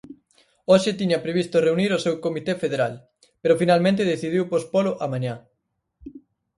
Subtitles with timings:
[0.71, 2.93] Hoxe tiña previsto reunir o seu comité federal,
[3.41, 5.35] pero finalmente decidiu pospolo a mañá.